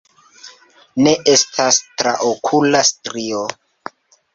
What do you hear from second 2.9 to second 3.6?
strio.